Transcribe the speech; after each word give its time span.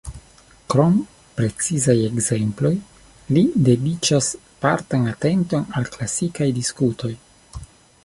Krom 0.73 0.95
precizaj 1.39 1.95
ekzemploj, 2.07 2.73
li 3.37 3.45
dediĉas 3.69 4.33
partan 4.65 5.09
atenton 5.15 5.71
al 5.81 5.89
klasikaj 5.99 6.53
diskutoj. 6.61 7.17